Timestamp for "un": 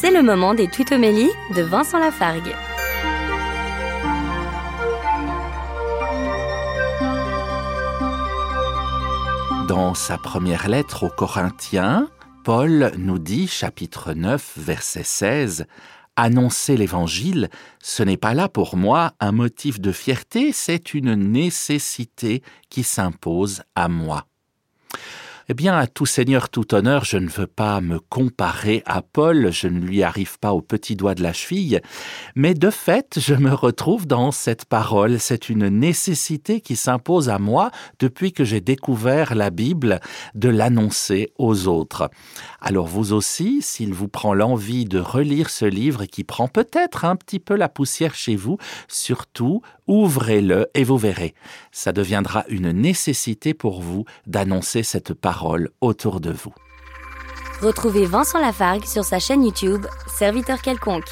19.20-19.32, 47.04-47.16